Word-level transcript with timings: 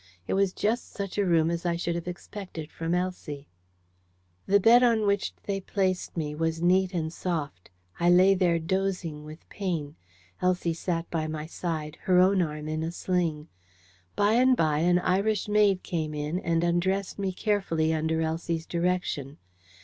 It 0.25 0.33
was 0.33 0.51
just 0.51 0.89
such 0.89 1.19
a 1.19 1.25
room 1.27 1.51
as 1.51 1.63
I 1.63 1.75
should 1.75 1.93
have 1.93 2.07
expected 2.07 2.71
from 2.71 2.95
Elsie. 2.95 3.47
The 4.47 4.59
bed 4.59 4.81
on 4.81 5.05
which 5.05 5.31
they 5.43 5.61
placed 5.61 6.17
me 6.17 6.33
was 6.33 6.59
neat 6.59 6.91
and 6.91 7.13
soft. 7.13 7.69
I 7.99 8.09
lay 8.09 8.33
there 8.33 8.57
dozing 8.57 9.23
with 9.23 9.47
pain. 9.49 9.95
Elsie 10.41 10.73
sat 10.73 11.07
by 11.11 11.27
my 11.27 11.45
side, 11.45 11.99
her 12.05 12.17
own 12.19 12.41
arm 12.41 12.67
in 12.67 12.81
a 12.81 12.91
sling. 12.91 13.47
By 14.15 14.33
and 14.33 14.57
by, 14.57 14.79
an 14.79 14.97
Irish 14.97 15.47
maid 15.47 15.83
came 15.83 16.15
in 16.15 16.39
and 16.39 16.63
undressed 16.63 17.19
me 17.19 17.31
carefully 17.31 17.93
under 17.93 18.21
Elsie's 18.21 18.65
direction. 18.65 19.37